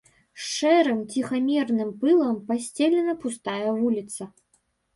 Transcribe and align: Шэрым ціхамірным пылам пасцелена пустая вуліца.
Шэрым 0.51 1.03
ціхамірным 1.15 1.91
пылам 2.01 2.41
пасцелена 2.49 3.13
пустая 3.25 3.69
вуліца. 3.79 4.23